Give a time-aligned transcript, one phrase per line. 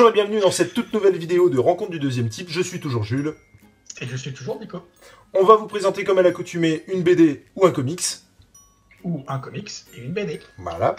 [0.00, 2.48] Bonjour et bienvenue dans cette toute nouvelle vidéo de rencontre du deuxième type.
[2.48, 3.34] Je suis toujours Jules.
[4.00, 4.78] Et je suis toujours Nico.
[5.34, 8.00] On va vous présenter comme à l'accoutumée une BD ou un comics.
[9.04, 10.40] Ou un comics et une BD.
[10.58, 10.96] Voilà.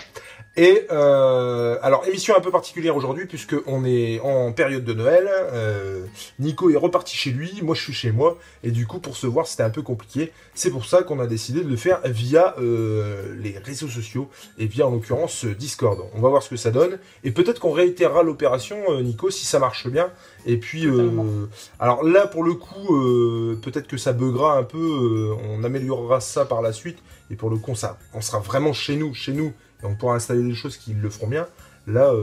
[0.57, 5.29] Et euh, alors émission un peu particulière aujourd'hui puisque on est en période de Noël.
[5.29, 6.05] Euh,
[6.39, 9.27] Nico est reparti chez lui, moi je suis chez moi et du coup pour se
[9.27, 10.31] voir c'était un peu compliqué.
[10.53, 14.65] C'est pour ça qu'on a décidé de le faire via euh, les réseaux sociaux et
[14.65, 16.01] via en l'occurrence Discord.
[16.13, 19.59] On va voir ce que ça donne et peut-être qu'on réitérera l'opération Nico si ça
[19.59, 20.11] marche bien.
[20.45, 21.47] Et puis euh,
[21.79, 26.19] alors là pour le coup euh, peut-être que ça buggera un peu, euh, on améliorera
[26.19, 29.33] ça par la suite et pour le coup ça on sera vraiment chez nous, chez
[29.33, 31.47] nous et on pourra installer des choses qui le feront bien.
[31.87, 32.13] Là,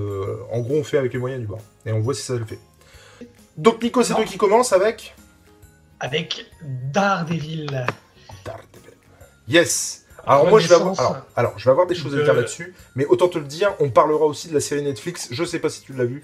[0.52, 1.60] en gros, on fait avec les moyens du bord.
[1.84, 2.60] Et on voit si ça le fait.
[3.56, 5.16] Donc, Nico, c'est toi qui commence avec
[5.98, 7.66] Avec Daredevil.
[8.44, 8.94] Daredevil.
[9.48, 12.34] Yes alors moi je vais avoir, alors, alors, je vais avoir des choses à dire
[12.34, 15.28] là-dessus, mais autant te le dire, on parlera aussi de la série Netflix.
[15.30, 16.22] Je sais pas si tu l'as vu.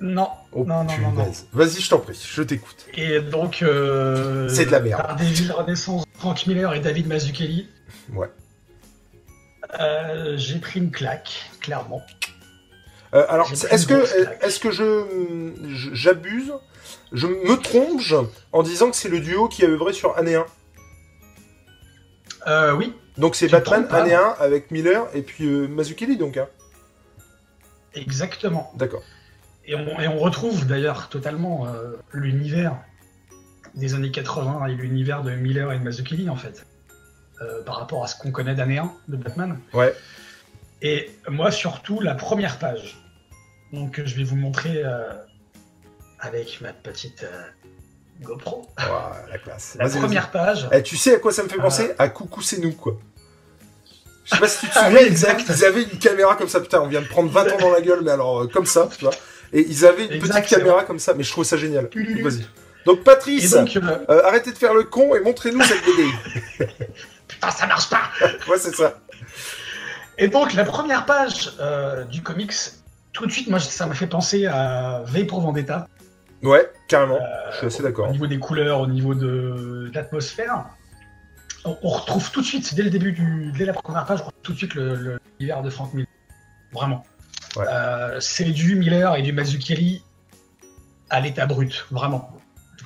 [0.00, 1.32] Non, Oh, non, non, non, non.
[1.52, 2.86] Vas-y, je t'en prie, je t'écoute.
[2.94, 3.62] Et donc.
[3.62, 5.00] euh, C'est de la merde.
[5.00, 7.68] Daredevil, Renaissance, Frank Miller et David Mazzucchelli.
[8.12, 8.28] Ouais.
[9.80, 12.02] Euh, J'ai pris une claque, clairement.
[13.14, 15.52] Euh, alors, est-ce que, est-ce que je,
[15.94, 16.52] j'abuse,
[17.12, 18.00] je me trompe
[18.52, 20.44] en disant que c'est le duo qui a œuvré sur année 1
[22.48, 24.02] Euh, oui, Donc c'est Batman pas.
[24.02, 26.36] année 1 avec Miller et puis euh, Mazzucchelli donc.
[26.36, 26.48] Hein.
[27.94, 28.72] exactement.
[28.76, 29.02] D'accord.
[29.66, 32.76] Et on, et on retrouve d'ailleurs totalement euh, l'univers
[33.74, 36.66] des années 80 et l'univers de Miller et de Mazzucchelli en fait,
[37.40, 39.58] euh, par rapport à ce qu'on connaît d'année 1 de Batman.
[39.72, 39.94] Ouais.
[40.82, 43.02] Et moi surtout la première page.
[43.72, 45.12] Donc je vais vous montrer euh,
[46.20, 47.26] avec ma petite
[48.20, 48.68] GoPro.
[48.78, 49.76] La classe.
[49.78, 50.68] La première page.
[50.72, 51.92] Eh, tu sais à quoi ça me fait penser?
[51.98, 52.98] À Coucou c'est nous quoi.
[54.24, 55.40] Je sais pas si tu te Ah souviens, ils, exact.
[55.50, 57.70] avaient, ils avaient une caméra comme ça, putain, on vient de prendre 20 ans dans
[57.70, 59.14] la gueule, mais alors euh, comme ça, tu vois.
[59.54, 61.88] Et ils avaient une petite caméra comme ça, mais je trouve ça génial.
[62.22, 62.44] Vas-y.
[62.84, 66.66] Donc Patrice, donc, euh, euh, arrêtez de faire le con et montrez-nous cette BD.
[67.28, 68.02] putain, ça marche pas
[68.50, 68.98] ouais, c'est ça.
[70.18, 72.52] Et donc, la première page euh, du comics,
[73.12, 75.88] tout de suite, moi, ça m'a fait penser à V pour Vendetta.
[76.42, 77.16] Ouais, carrément.
[77.16, 78.10] Euh, je suis assez Au d'accord.
[78.10, 80.66] niveau des couleurs, au niveau de, de l'atmosphère.
[81.64, 84.26] On, on retrouve tout de suite, dès le début du, dès la première page, on
[84.26, 86.08] retrouve tout de suite le- le- l'univers de Frank Miller.
[86.72, 87.02] Vraiment.
[87.56, 87.64] Ouais.
[87.68, 90.02] Euh, c'est du Miller et du Mazzucchelli
[91.10, 92.30] à l'état brut, vraiment.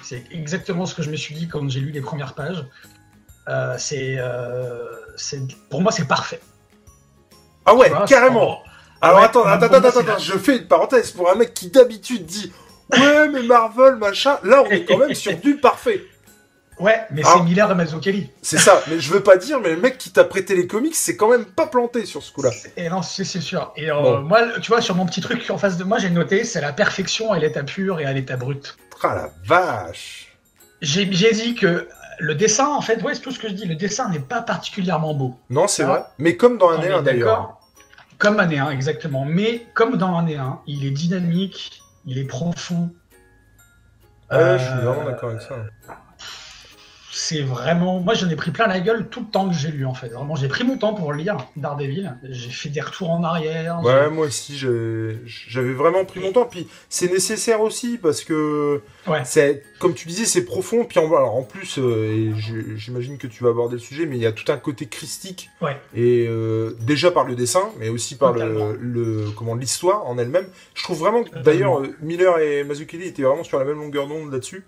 [0.02, 2.64] C'est exactement ce que je me suis dit quand j'ai lu les premières pages.
[3.48, 4.84] Euh, c'est, euh,
[5.16, 5.40] c'est,
[5.70, 6.40] pour moi, c'est parfait.
[7.64, 8.62] Ah ouais, vois, carrément.
[9.00, 11.70] Alors Ouais, attends, attends, attends, attends, la- je fais une parenthèse pour un mec qui
[11.70, 12.52] d'habitude dit
[12.90, 14.38] ouais mais Marvel machin.
[14.42, 16.02] Là on est quand même sur du parfait.
[16.80, 17.34] Ouais, mais Ah.
[17.36, 18.30] c'est Miller et Mazzucchelli.
[18.42, 18.80] C'est ça.
[18.88, 21.28] Mais je veux pas dire, mais le mec qui t'a prêté les comics, c'est quand
[21.28, 22.50] même pas planté sur ce coup-là.
[22.76, 23.72] Et non, c'est sûr.
[23.76, 24.20] Et euh, Bon.
[24.20, 26.72] moi, tu vois, sur mon petit truc en face de moi, j'ai noté, c'est la
[26.72, 28.76] perfection à l'état pur et à l'état brut.
[29.02, 30.36] Ah la vache.
[30.80, 31.88] J'ai dit que
[32.20, 34.42] le dessin, en fait, ouais, c'est tout ce que je dis, le dessin n'est pas
[34.42, 35.36] particulièrement beau.
[35.50, 35.86] Non, c'est Ah.
[35.86, 36.02] vrai.
[36.18, 37.28] Mais comme dans est un d'ailleurs.
[37.36, 37.54] d'accord
[38.18, 39.24] Comme année 1, exactement.
[39.24, 42.90] Mais comme dans année 1, il est dynamique, il est profond.
[44.30, 45.54] Ouais, je suis Euh, vraiment d'accord avec ça.
[47.20, 47.98] C'est vraiment.
[47.98, 50.06] Moi, j'en ai pris plein la gueule tout le temps que j'ai lu, en fait.
[50.08, 52.14] Vraiment, j'ai pris mon temps pour lire Daredevil.
[52.30, 53.80] J'ai fait des retours en arrière.
[53.82, 56.44] Ouais, moi aussi, j'avais vraiment pris mon temps.
[56.44, 59.22] Puis c'est nécessaire aussi parce que Ouais.
[59.24, 60.84] c'est, comme tu disais, c'est profond.
[60.84, 62.32] Puis en, alors en plus, euh,
[62.76, 65.50] j'imagine que tu vas aborder le sujet, mais il y a tout un côté christique.
[65.60, 65.76] Ouais.
[65.96, 68.68] Et euh, déjà par le dessin, mais aussi par Totalement.
[68.78, 68.78] le,
[69.24, 70.46] le comment l'histoire en elle-même.
[70.74, 71.44] Je trouve vraiment que Totalement.
[71.44, 74.62] d'ailleurs euh, Miller et Mazzucchelli étaient vraiment sur la même longueur d'onde là-dessus.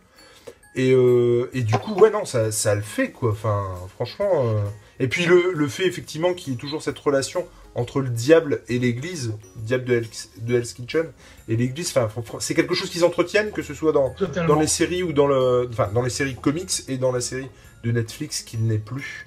[0.77, 3.33] Et, euh, et du coup, ouais, non, ça, ça le fait, quoi.
[3.33, 3.67] Enfin,
[3.97, 4.31] franchement.
[4.47, 4.61] euh,
[5.01, 8.63] Et puis le, le fait, effectivement, qu'il y ait toujours cette relation entre le diable
[8.69, 11.07] et l'église, le diable de Hell's, de Hell's Kitchen,
[11.49, 11.93] et l'église,
[12.41, 14.55] c'est quelque chose qu'ils entretiennent, que ce soit dans, Totalement.
[14.55, 15.69] dans les séries ou dans le.
[15.73, 17.49] Enfin, dans les séries comics et dans la série
[17.85, 19.27] de Netflix qu'il n'est plus.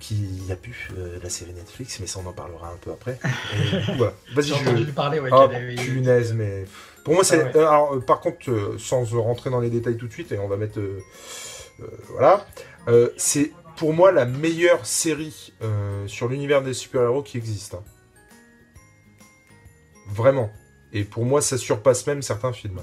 [0.00, 2.90] Qu'il n'y a plus euh, la série Netflix, mais ça, on en parlera un peu
[2.90, 3.18] après.
[3.54, 4.14] Et du coup, voilà.
[4.34, 4.60] Vas-y, J'ai je.
[4.70, 6.64] entendu parler, ouais, Ah, punaise, mais
[7.04, 7.56] pour moi, c'est.
[7.56, 10.38] Euh, alors, euh, par contre, euh, sans rentrer dans les détails tout de suite, et
[10.38, 10.80] on va mettre.
[12.10, 12.46] voilà.
[13.16, 15.52] C'est pour moi la meilleure série
[16.06, 17.74] sur l'univers des super-héros qui existe.
[17.74, 17.82] hein.
[20.08, 20.50] Vraiment.
[20.92, 22.80] Et pour moi, ça surpasse même certains films.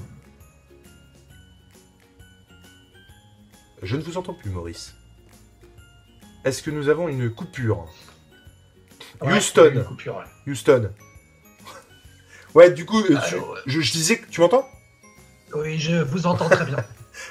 [3.81, 4.95] Je ne vous entends plus, Maurice.
[6.43, 7.85] Est-ce que nous avons une coupure?
[9.21, 9.71] Ouais, Houston.
[9.73, 10.51] une coupure, ouais.
[10.51, 10.91] Houston.
[12.55, 13.41] Ouais, du coup, euh, tu- ouais.
[13.65, 14.67] je, je disais que tu m'entends?
[15.55, 16.77] Oui, je vous entends très bien.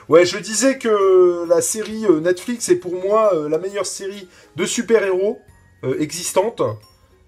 [0.08, 4.28] Ouais, je disais que la série euh, Netflix est pour moi euh, la meilleure série
[4.54, 5.40] de super-héros
[5.82, 6.60] euh, existante.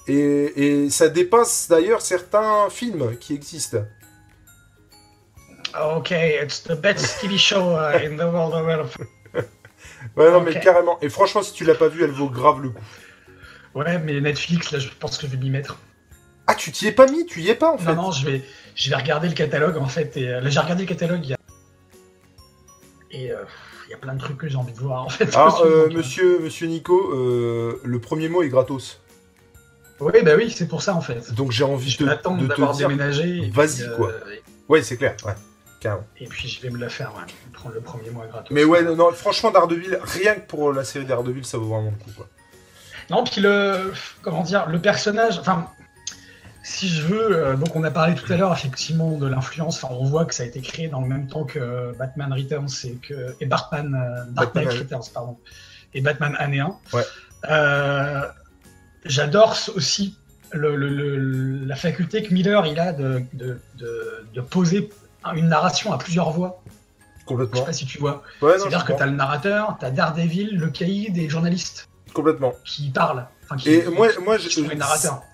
[0.07, 3.79] Et, et ça dépasse d'ailleurs certains films qui existent.
[5.97, 8.97] Ok, it's the best TV show uh, in the world of
[10.17, 10.99] Ouais, non, mais carrément.
[11.01, 12.83] Et franchement, si tu l'as pas vu, elle vaut grave le coup.
[13.75, 15.79] Ouais, mais Netflix, là, je pense que je vais m'y mettre.
[16.51, 18.27] Ah, tu t'y es pas mis Tu y es pas en fait Non, non, je
[18.27, 18.43] vais,
[18.75, 20.17] je vais regarder le catalogue en fait.
[20.17, 21.21] Et euh, là, j'ai regardé le catalogue.
[21.25, 21.37] il y a-
[23.13, 23.37] Et euh,
[23.87, 25.35] il y a plein de trucs que j'ai envie de voir en fait.
[25.37, 29.01] Alors, euh, euh, monsieur, monsieur Nico, euh, le premier mot est gratos.
[30.01, 31.33] Oui, bah oui, c'est pour ça en fait.
[31.35, 32.89] Donc j'ai envie Je de, d'avoir te dire.
[32.89, 33.37] déménagé.
[33.45, 34.13] et vas-y, euh, quoi.
[34.69, 35.15] Ouais, c'est clair.
[35.27, 35.35] Ouais,
[35.81, 36.07] carrément.
[36.19, 37.31] Et puis je vais me la faire, ouais.
[37.53, 38.51] Prendre le premier mois gratos.
[38.51, 41.93] Mais ouais, non, non, franchement, Daredevil, rien que pour la série Daredevil, ça vaut vraiment
[41.97, 42.11] le coup.
[42.17, 42.29] Quoi.
[43.11, 43.93] Non, puis le.
[44.23, 45.39] Comment dire Le personnage.
[45.39, 45.67] Enfin.
[46.63, 49.83] Si je veux, euh, donc on a parlé tout à l'heure effectivement de l'influence.
[49.83, 52.69] Enfin, on voit que ça a été créé dans le même temps que Batman Returns
[52.85, 54.69] et que et Batman, euh, Dark Knight.
[54.71, 55.39] Returns, pardon,
[55.95, 56.77] et Batman Année 1.
[56.93, 57.03] Ouais.
[57.51, 58.23] Euh,
[59.07, 60.17] J'adore aussi
[60.53, 64.91] le, le- le- la faculté que Miller il a de, de, de, de poser
[65.35, 66.63] une narration à plusieurs voix.
[67.21, 67.61] Je Complètement.
[67.61, 68.23] sais pas si tu vois.
[68.43, 71.29] Ouais, C'est-à-dire je que tu as le narrateur, tu as Daredevil, le caïd et les
[71.31, 72.53] journalistes Complètement.
[72.67, 73.27] qui parlent.
[73.51, 74.37] Enfin, qui, Et moi, moi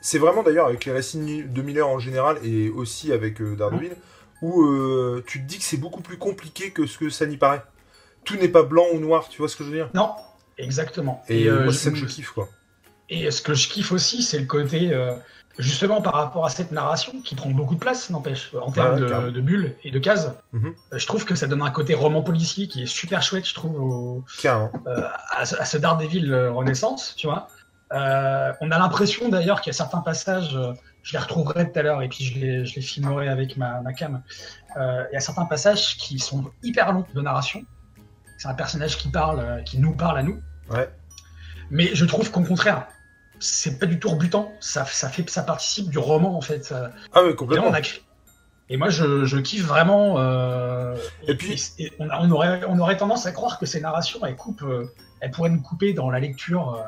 [0.00, 3.94] c'est vraiment d'ailleurs avec les récits de Miller en général et aussi avec euh, Daredevil,
[4.40, 7.36] où euh, tu te dis que c'est beaucoup plus compliqué que ce que ça n'y
[7.36, 7.62] paraît.
[8.24, 9.90] Tout n'est pas blanc ou noir, tu vois ce que je veux dire?
[9.94, 10.12] Non,
[10.56, 11.22] exactement.
[11.28, 12.48] Et, euh, moi, c'est ça que je kiffe, quoi.
[13.10, 14.92] et ce que je kiffe aussi, c'est le côté,
[15.58, 19.30] justement par rapport à cette narration, qui prend beaucoup de place, n'empêche, en termes de,
[19.30, 20.30] de bulles et de cases.
[20.52, 20.74] Mhm.
[20.92, 23.78] Je trouve que ça donne un côté roman policier qui est super chouette, je trouve,
[23.80, 24.24] au-
[24.86, 27.48] euh, à, ce- à ce Daredevil Renaissance, tu vois.
[27.92, 30.72] Euh, on a l'impression d'ailleurs qu'il y a certains passages, euh,
[31.02, 33.80] je les retrouverai tout à l'heure et puis je les, je les filmerai avec ma,
[33.80, 34.22] ma cam.
[34.76, 37.62] Euh, il y a certains passages qui sont hyper longs de narration.
[38.38, 40.40] C'est un personnage qui parle, qui nous parle à nous.
[40.68, 40.90] Ouais.
[41.70, 42.86] Mais je trouve qu'au contraire,
[43.38, 44.50] c'est pas du tout rebutant.
[44.60, 46.74] Ça, ça fait, ça participe du roman en fait.
[47.12, 47.68] Ah Et là, complètement.
[47.68, 47.80] on a
[48.68, 50.18] Et moi, je, je kiffe vraiment.
[50.18, 50.96] euh,
[51.28, 54.24] Et puis- et on, a- on aurait, on aurait tendance à croire que ces narrations,
[54.26, 54.64] elles coupent,
[55.20, 56.82] elles pourraient nous couper dans la lecture euh,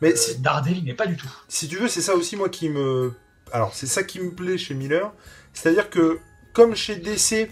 [0.00, 1.30] Mais euh, si, Daredevil, mais pas du tout.
[1.48, 3.12] si tu veux, c'est ça aussi, moi, qui me.
[3.52, 5.12] Alors, c'est ça qui me plaît chez Miller.
[5.52, 6.18] C'est-à-dire que,
[6.54, 7.50] comme chez DC,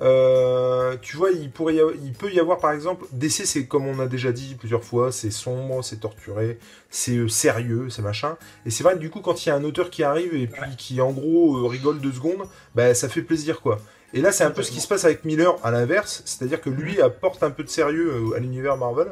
[0.00, 3.66] euh, tu vois, il, pourrait y avoir- il peut y avoir, par exemple, DC, c'est
[3.66, 6.58] comme on a déjà dit plusieurs fois, c'est sombre, c'est torturé,
[6.90, 8.36] c'est sérieux, c'est machin.
[8.66, 10.46] Et c'est vrai que du coup, quand il y a un auteur qui arrive et
[10.46, 10.68] puis Ouais.
[10.76, 13.78] qui, en gros, rigole deux secondes, bah, ça fait plaisir, quoi.
[14.14, 16.70] Et là, c'est un peu ce qui se passe avec Miller à l'inverse, c'est-à-dire que
[16.70, 19.08] lui apporte un peu de sérieux à l'univers Marvel,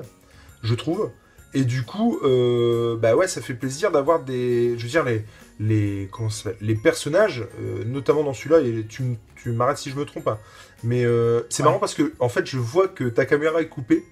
[0.67, 1.11] je trouve.
[1.55, 5.25] Et du coup, euh, bah ouais, ça fait plaisir d'avoir des, je veux dire les,
[5.59, 8.61] les, comment ça les personnages, euh, notamment dans celui-là.
[8.61, 10.39] Et tu, tu m'arrêtes si je me trompe, hein.
[10.83, 11.69] mais euh, c'est Ouais.
[11.69, 14.05] marrant parce que en fait, je vois que ta caméra est coupée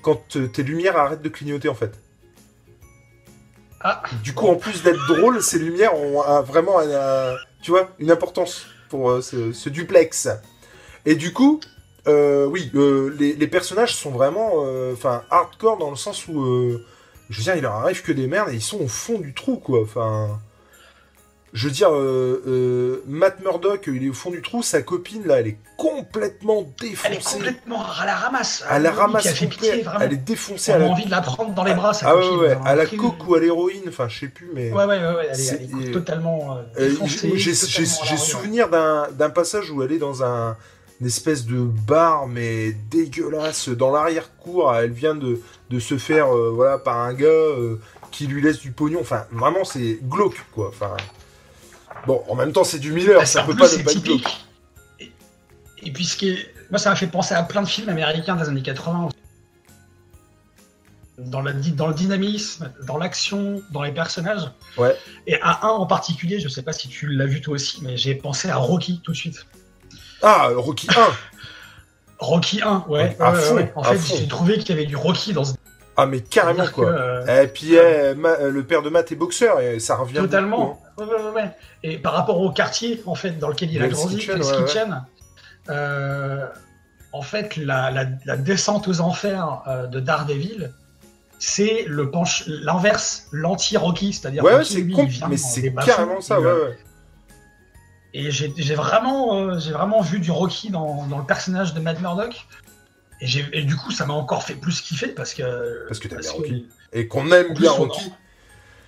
[0.00, 1.92] quand tes lumières arrêtent de clignoter en fait.
[3.80, 7.70] Ah, Du coup, en plus d'être drôle, ces lumières ont un- vraiment, un- un- tu
[7.70, 10.28] vois, une importance pour ce, ce duplex.
[11.06, 11.60] Et du coup,
[12.08, 14.94] euh, oui, euh, les, les personnages sont vraiment, euh,
[15.30, 16.78] hardcore dans le sens où,
[17.30, 19.34] je veux dire, il leur arrive que des merdes et ils sont au fond du
[19.34, 19.82] trou, quoi.
[19.82, 20.38] Enfin,
[21.52, 21.90] je veux dire,
[23.06, 26.86] Matt Murdock, il est au fond du trou, sa copine là, elle est complètement elle
[26.86, 27.36] est défoncée.
[27.36, 28.64] complètement à la ramasse.
[28.68, 30.00] À la ramasse qui a fait pitié, vraiment.
[30.00, 32.16] Elle est défoncée On a la, envie de la prendre dans les bras, sa ah
[32.16, 34.72] ouais, copine, ouais, hein, à la coke ou à l'héroïne, enfin, je sais plus, mais.
[34.72, 37.32] Ouais, ouais, ouais, ouais, elle est, elle est totalement défoncée.
[37.36, 40.56] j'ai- souvenir d'un passage où elle est dans un
[41.00, 44.74] une espèce de bar mais dégueulasse dans l'arrière-cour.
[44.74, 45.40] Elle vient de,
[45.70, 49.00] de se faire euh, voilà par un gars euh, qui lui laisse du pognon.
[49.00, 50.68] Enfin, vraiment, c'est glauque quoi.
[50.68, 50.96] Enfin,
[52.06, 54.46] bon, en même temps, c'est du Miller, Bah, ça peut pas ne pas typique.
[55.00, 55.12] Et,
[55.82, 56.54] et puis ce qui est...
[56.70, 59.08] Moi, ça m'a fait penser à plein de films américains des années 80.
[61.18, 64.50] Dans, la, dans le dynamisme, dans l'action, dans les personnages.
[64.76, 64.94] Ouais.
[65.26, 67.96] Et à un en particulier, je sais pas si tu l'as vu toi aussi, mais
[67.96, 69.46] j'ai pensé à Rocky tout de suite.
[70.22, 70.94] Ah, Rocky 1
[72.18, 73.16] Rocky 1, ouais.
[73.20, 73.72] À ouais, fond, ouais.
[73.76, 75.54] En à fait, j'ai trouvé qu'il y avait du Rocky dans ce.
[75.96, 76.86] Ah, mais carrément quoi.
[76.86, 80.14] que, euh, Et puis, eh, Ma- le père de Matt est boxeur et ça revient.
[80.14, 80.28] beaucoup, hein.
[80.28, 80.82] Totalement.
[80.98, 81.50] Ouais, ouais.
[81.84, 84.52] Et par rapport au quartier, en fait, dans lequel il a grandi, Hell's.
[84.52, 85.04] Kitchen,
[85.70, 86.46] euh,
[87.12, 90.72] en fait, la, la- la descente aux enfers euh, de Daredevil,
[91.38, 95.72] c'est le penche, l'inverse, l'anti-Rocky, c'est-à-dire Ouais, Rocky, c'est lui, com- il vient mais c'est
[95.84, 96.78] carrément ça, et, ouais, euh, ouais.
[98.14, 102.00] Et j'ai vraiment, euh, j'ai vraiment vu du Rocky dans, dans le personnage de Matt
[102.00, 102.46] Murdock.
[103.20, 105.86] Et, du coup, ça m'a encore fait plus kiffer parce que.
[105.88, 106.68] Parce que t'aimes bien que- Rocky.
[106.92, 108.12] Et qu'on aime bien on- Rocky.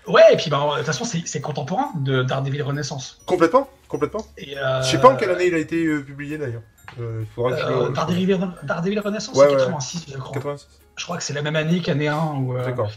[0.07, 3.21] Ouais, et puis bah, de toute façon, c'est contemporain de Daredevil Renaissance.
[3.27, 4.25] Complètement, complètement.
[4.39, 6.62] Et, euh, Je sais pas en quelle année il a été euh, publié d'ailleurs.
[6.99, 7.93] Euh, je.
[7.93, 9.59] Daredevil, Daredevil Renaissance, Ouais, c'est ouais.
[9.59, 10.33] 86, je crois.
[10.35, 10.67] 86.
[10.97, 12.17] Je crois que c'est la même année qu'année 1.
[12.39, 12.91] Où, euh, D'accord.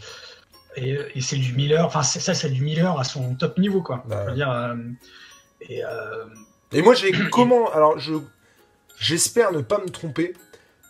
[0.76, 4.02] et et c'est du Miller, enfin ça c'est du Miller à son top niveau quoi.
[4.08, 4.74] Bah, Je veux dire,
[5.68, 6.24] et euh,
[6.72, 8.14] Et moi j'ai comment alors je
[8.96, 10.34] J'espère ne pas me tromper,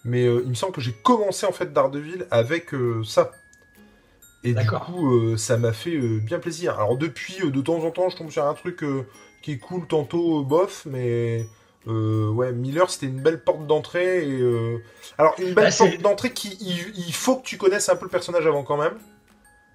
[0.05, 3.33] mais euh, il me semble que j'ai commencé en fait Daredevil avec euh, ça.
[4.45, 6.75] Et du coup, ça m'a fait bien plaisir.
[6.75, 8.85] Alors depuis, de temps en temps, je tombe sur un truc
[9.41, 11.47] qui est cool, tantôt bof, mais
[11.87, 14.27] euh, ouais, Miller, c'était une belle porte d'entrée.
[14.27, 14.79] Et, euh,
[15.19, 18.07] Alors une belle Bah, porte d'entrée qui, il, il faut que tu connaisses un peu
[18.07, 18.95] le personnage avant quand même,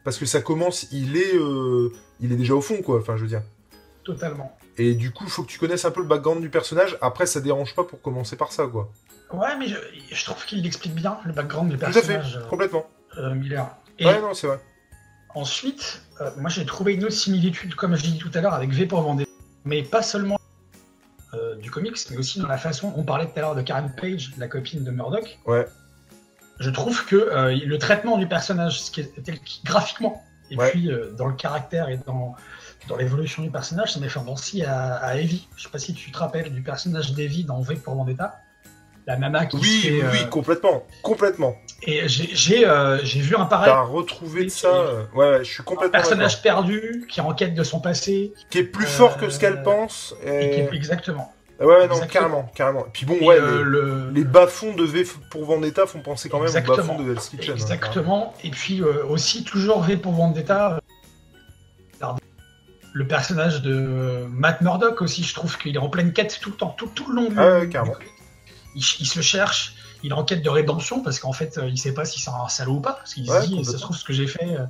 [0.03, 3.00] parce que ça commence, il est, euh, il est déjà au fond quoi.
[3.00, 3.44] Enfin, je veux dire.
[4.03, 4.58] Totalement.
[4.77, 6.98] Et du coup, il faut que tu connaisses un peu le background du personnage.
[7.01, 8.89] Après, ça dérange pas pour commencer par ça, quoi.
[9.34, 9.75] Ouais, mais je,
[10.12, 12.88] je trouve qu'il explique bien le background du Tout à fait, personnage complètement.
[13.18, 13.75] euh, Miller.
[14.00, 14.60] Et Ouais, non, c'est vrai.
[15.36, 18.53] ensuite, euh, moi j'ai trouvé une autre similitude, comme je l'ai dit tout à l'heure,
[18.53, 19.29] avec V pour Vendetta.
[19.65, 20.39] Mais pas seulement
[21.34, 22.91] euh, du comics, mais aussi dans la façon.
[22.98, 25.38] On parlait tout à l'heure de Karen Page, la copine de Murdoch.
[25.46, 25.68] Ouais.
[26.60, 30.56] Je trouve que euh, le traitement du personnage, ce qui est, tel qu'il- graphiquement, et
[30.58, 30.72] Ouais.
[30.72, 32.36] puis euh, dans le caractère et dans,
[32.88, 35.48] dans l'évolution du personnage, ça m'a fait penser à, à Evie.
[35.58, 38.38] Je sais pas si tu te rappelles du personnage d'Evie dans V pour Vendetta.
[39.08, 40.84] La nana qui Oui, se fait, oui, euh, oui, complètement.
[41.02, 41.56] Complètement.
[41.82, 43.72] Et j'ai euh, j'ai vu un pareil.
[43.72, 44.68] T'as retrouvé ça.
[44.68, 47.80] euh, Ouais, ouais, je suis Un complètement personnage perdu qui est en quête de son
[47.80, 48.34] passé.
[48.52, 50.14] Qui est plus fort que ce Euh, qu'elle pense.
[50.24, 50.64] Et qui Et...
[50.64, 51.34] est- exactement.
[51.60, 52.86] Ouais, ouais, non, carrément, carrément.
[52.86, 54.12] Et puis bon, Et, ouais, euh, les, le...
[54.14, 57.52] les bas-fonds de V pour Vendetta font penser quand même aux bas-fonds de Hell's Kitchen.
[57.52, 57.56] hein.
[57.56, 58.34] Exactement.
[58.44, 60.80] Et puis euh, aussi, toujours V pour Vendetta,
[62.02, 62.08] euh,
[62.93, 66.55] le personnage de Matt Murdock aussi, je trouve qu'il est en pleine quête tout le
[66.55, 67.96] temps, tout, tout le long du, Ah du carrément.
[68.75, 71.77] il, il se cherche, il est en quête de rédemption parce qu'en fait, euh, il
[71.77, 72.93] sait pas si c'est un salaud ou pas.
[72.93, 73.74] Parce qu'il Ouais, se dit, ça complètement.
[73.77, 74.46] se trouve, ce que j'ai fait.
[74.58, 74.65] euh,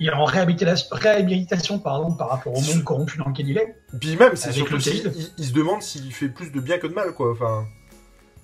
[0.00, 3.76] il est en réhabilitation, réhabilitation pardon, par rapport au monde corrompu dans lequel il est.
[4.00, 5.02] Puis même, c'est Avec surtout le Covid.
[5.16, 7.32] il, il se demande s'il fait plus de bien que de mal, quoi.
[7.32, 7.66] Enfin,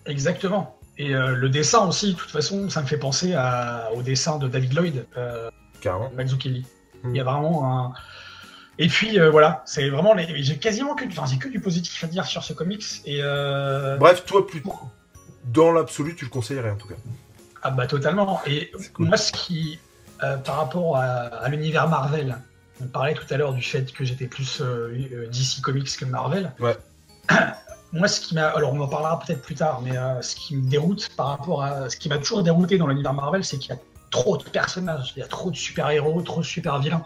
[0.07, 0.79] Exactement.
[0.99, 4.39] Et euh, le dessin aussi, de toute façon, ça me fait penser à- au dessin
[4.39, 6.11] de David Lloyd, euh, carrément.
[6.17, 6.65] Mazzucchelli.
[7.03, 7.11] Hmm.
[7.15, 7.93] Il y a vraiment un.
[8.79, 10.15] Et puis euh, voilà, c'est vraiment.
[10.15, 10.43] Les...
[10.43, 12.85] J'ai quasiment que, enfin, que du positif à dire sur ce comics.
[13.05, 14.63] Et euh, Bref, toi, plus
[15.45, 16.95] dans l'absolu, tu le conseillerais en tout cas.
[17.63, 18.41] ah bah totalement.
[18.47, 19.09] Et cool.
[19.09, 19.79] moi, ce qui,
[20.23, 22.39] euh, par rapport à, à l'univers Marvel,
[22.81, 26.53] on parlait tout à l'heure du fait que j'étais plus DC Comics que Marvel.
[26.59, 26.77] Ouais.
[27.93, 30.69] Moi, ce qui m'a, alors on en parlera peut-être plus tard, mais ce qui me
[30.69, 33.73] déroute par rapport à ce qui m'a toujours dérouté dans l'univers Marvel, c'est qu'il y
[33.73, 33.79] a
[34.11, 37.05] trop de personnages, il y a trop de super-héros, trop de super-vilains.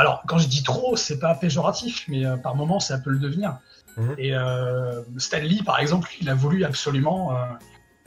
[0.00, 3.18] Alors, quand je dis trop, c'est pas péjoratif, mais euh, par moments, ça peut le
[3.18, 3.58] devenir.
[3.98, 4.14] Mhm.
[4.16, 7.44] Et euh, Stan Lee, par exemple, il a voulu absolument euh,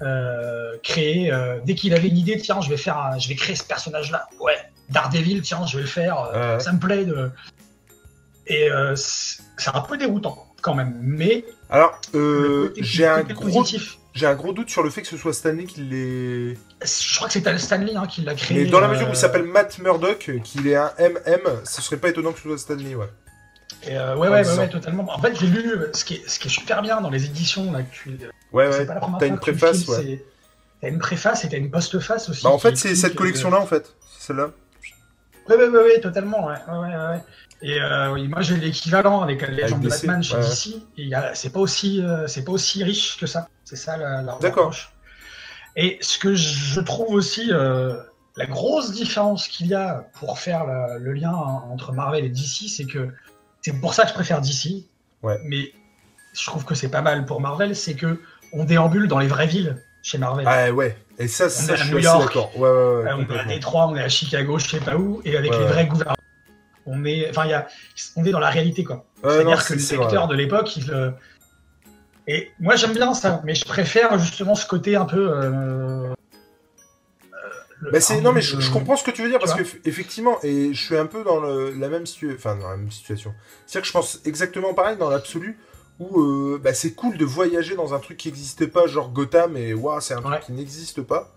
[0.01, 1.31] euh, créer,
[1.65, 4.27] dès qu'il avait une idée, tiens, je vais faire, un- je vais créer ce personnage-là.
[4.39, 4.57] Ouais,
[4.89, 6.17] Daredevil, tiens, je vais le faire.
[6.59, 7.29] Ça me plaît de.
[8.47, 11.99] Et c'est un peu déroutant quand même, mais Alors,
[12.79, 13.99] j'ai un gros, positif.
[14.13, 16.57] J'ai un gros doute sur le fait que ce soit Stanley qui l'ait.
[16.83, 18.63] Je crois que c'est Stanley hein, qui l'a créé.
[18.63, 21.81] Mais dans la mesure où euh, il s'appelle Matt Murdock, qu'il est un MM, ce
[21.81, 23.07] serait pas étonnant que ce soit Stanley, ouais.
[23.87, 25.11] et, euh, ouais, ouais, ouais, ouais, totalement.
[25.11, 27.25] En fait, j'ai lu euh, ce qui, est, ce qui est super bien dans les
[27.25, 28.17] éditions là, que tu,
[28.51, 28.87] Ouais, ouais.
[29.19, 30.23] T'as une préface, ouais.
[30.79, 32.43] T'as une préface et t'as une postface aussi.
[32.43, 33.95] Bah, en fait, c'est cette euh, collection-là, en fait.
[34.17, 34.51] C'est celle-là.
[35.49, 36.45] Oui, oui, oui, oui, totalement.
[36.45, 37.21] Ouais, ouais, ouais, ouais.
[37.61, 40.41] Et euh, oui, moi, j'ai l'équivalent avec la légende Batman chez ouais.
[40.41, 40.75] DC.
[40.97, 43.47] Et c'est pas aussi, euh, c'est pas aussi riche que ça.
[43.75, 44.65] C'est ça la, la D'accord.
[44.65, 44.91] reproche.
[45.75, 47.95] Et ce que je trouve aussi euh,
[48.37, 52.67] la grosse différence qu'il y a pour faire la- le lien entre Marvel et DC,
[52.69, 53.09] c'est que
[53.61, 54.85] c'est pour ça que je préfère DC.
[55.23, 55.39] Ouais.
[55.45, 55.71] Mais
[56.33, 59.47] je trouve que c'est pas mal pour Marvel, c'est que on déambule dans les vraies
[59.47, 60.45] villes chez Marvel.
[60.47, 60.95] Ah, ouais.
[61.17, 62.25] Et ça, On ça est à je suis New assez York.
[62.25, 62.55] d'accord.
[62.57, 63.09] Ouais, ouais, ouais.
[63.11, 63.45] Euh, on est à.
[63.45, 66.15] Détroit, on est à Chicago, je sais pas où, et avec les vrais gouvernements.
[66.85, 67.65] On est, enfin, il y a,
[68.17, 69.05] on est dans la réalité, quoi.
[69.23, 70.35] C'est-à-dire que c'est- le c'est lecteur vrai.
[70.35, 71.13] de l'époque, il.
[72.27, 75.29] Et moi, j'aime bien ça, mais je préfère justement ce côté un peu.
[75.29, 76.07] euh,
[77.83, 80.37] euh, Bah non mais je, comprends ce que tu veux dire tu parce que effectivement
[80.41, 83.33] et je suis un peu dans le, la même situation enfin dans la même situation
[83.67, 85.59] c'est à dire que je pense exactement pareil dans l'absolu
[85.99, 89.57] où euh, bah, c'est cool de voyager dans un truc qui n'existe pas genre Gotham
[89.57, 91.33] et waouh c'est un truc qui n'existe pas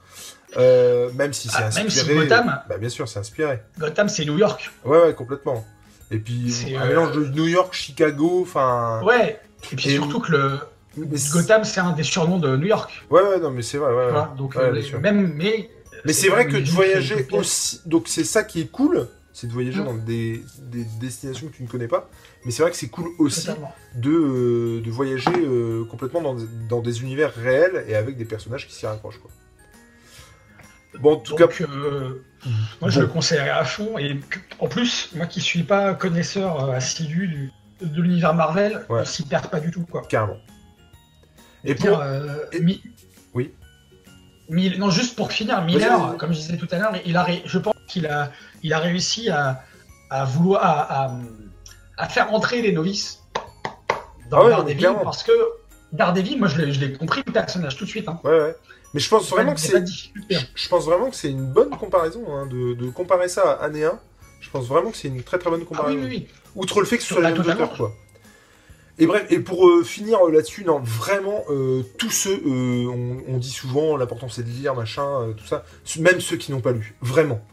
[0.56, 4.08] Euh, même si c'est Ah, inspiré même si Gotham- bah bien sûr c'est inspiré Gotham,
[4.08, 4.70] c'est New York.
[4.84, 5.64] ouais ouais complètement
[6.12, 9.40] et puis C'est, un euh, mélange de New York Chicago enfin Ouais.
[9.72, 10.60] Et puis Et- surtout que le
[10.96, 13.04] mais Gotham, c'est un des surnoms de New York.
[13.10, 14.24] ouais ouais non mais c'est vrai ouais, ouais.
[14.36, 15.70] Donc Ouais, euh, même, mais.
[16.04, 17.80] Mais c'est vrai que de voyager aussi.
[17.86, 19.84] Donc c'est ça qui est cool, c'est de voyager Mm.
[19.84, 22.08] dans des, des destinations que tu ne connais pas.
[22.44, 23.48] Mais c'est vrai que c'est cool aussi
[23.96, 26.36] de, euh, de voyager euh, complètement dans,
[26.68, 29.18] dans des univers réels et avec des personnages qui s'y raccrochent.
[29.18, 29.30] Quoi.
[31.00, 32.22] Bon, en tout Donc, cas, euh,
[32.80, 33.06] moi, je Bon.
[33.06, 33.98] le conseillerais à fond.
[33.98, 34.18] Et
[34.60, 39.00] en plus, moi qui suis pas connaisseur euh, assidu du- de l'univers Marvel, Ouais.
[39.00, 39.84] on s'y perd pas du tout.
[39.90, 40.02] Quoi.
[40.08, 40.38] carrément.
[41.66, 42.00] Et pour.
[42.00, 42.82] euh, et- Mi-
[43.34, 43.52] Oui.
[44.48, 47.42] Mi- Non, juste pour finir, Miller, comme je disais tout à l'heure, il a ré-
[47.44, 48.30] je pense qu'il a,
[48.62, 49.62] il a réussi à,
[50.10, 51.18] à vouloir à, à-
[51.98, 53.22] à faire entrer les novices
[54.30, 55.32] dans Ah Daredevil parce que
[55.92, 58.08] Daredevil, moi je l'ai compris le personnage tout de suite.
[58.08, 58.20] Hein.
[58.24, 58.56] Ouais, ouais.
[58.94, 59.76] Mais je pense vraiment que c'est.
[59.76, 59.84] hein.
[60.54, 63.84] Je pense vraiment que c'est une bonne comparaison hein, de, de comparer ça à année
[63.84, 63.98] 1.
[64.40, 65.98] Je pense vraiment que c'est une très très bonne Ah oui, comparaison.
[66.02, 66.28] oui, oui.
[66.54, 67.64] Outre le fait que ce soit mêmes totalement.
[67.64, 67.92] auteurs, quoi.
[68.98, 73.36] Et bref, et pour euh, finir euh, là-dessus, non, vraiment, euh, tous ceux, on, on
[73.36, 75.64] dit souvent l'important c'est de lire, machin, tout ça,
[75.98, 77.44] même ceux qui n'ont pas lu, vraiment,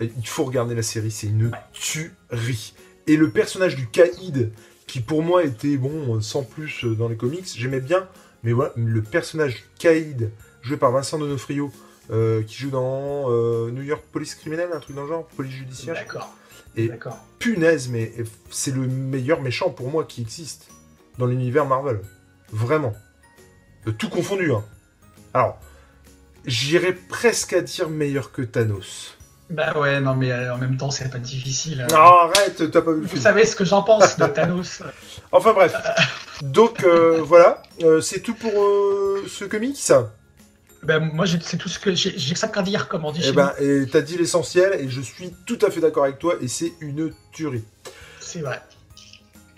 [0.00, 2.72] Et il faut regarder la série, c'est une tuerie.
[3.06, 4.52] Et le personnage du Kaïd,
[4.86, 8.08] qui pour moi était bon, sans plus dans les comics, j'aimais bien,
[8.42, 10.30] mais voilà, le personnage du Kaïd,
[10.62, 11.70] joué par Vincent Donofrio,
[12.08, 13.28] qui joue dans
[13.70, 16.34] New York Police Criminelle, un truc dans le genre, police judiciaire, D'accord.
[16.74, 16.90] Et-
[17.38, 18.12] punaise, mais
[18.50, 20.68] c'est le meilleur méchant pour moi qui existe
[21.18, 22.00] dans l'univers Marvel.
[22.52, 22.92] Vraiment.
[23.98, 24.64] Tout confondu, hein.
[25.34, 25.58] Alors,
[26.44, 29.16] j'irais presque à dire meilleur que Thanos.
[29.48, 31.82] Bah ouais, non, mais euh, en même temps, c'est pas difficile.
[31.82, 31.86] euh.
[31.94, 31.98] Non,
[32.30, 33.22] arrête, t'as pas vu le Vous film.
[33.22, 34.82] savez ce que j'en pense de Thanos
[35.30, 35.72] Enfin bref.
[36.42, 37.62] Donc, euh, voilà.
[37.82, 39.78] Euh, c'est tout pour ce comics.
[40.82, 43.26] Ben, moi, c'est tout ce que j'ai que ça qu'à dire, comme on dit Eh
[43.26, 43.64] chez ben, nous.
[43.82, 46.72] et t'as dit l'essentiel, et je suis tout à fait d'accord avec toi, et c'est
[46.80, 47.64] une tuerie.
[48.20, 48.60] C'est vrai.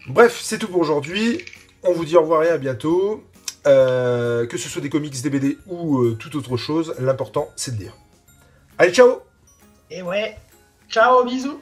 [0.09, 1.45] Bref, c'est tout pour aujourd'hui.
[1.83, 3.25] On vous dit au revoir et à bientôt.
[3.67, 7.77] Euh, que ce soit des comics, des BD ou euh, toute autre chose, l'important c'est
[7.77, 7.93] de lire.
[8.79, 9.21] Allez, ciao
[9.91, 10.37] Et ouais.
[10.89, 11.61] Ciao, bisous.